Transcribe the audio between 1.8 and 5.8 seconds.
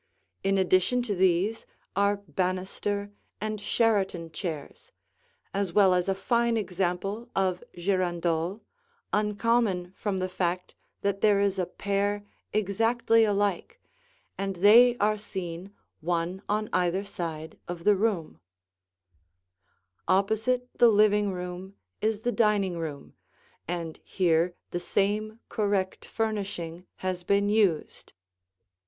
are banister and Sheraton chairs, as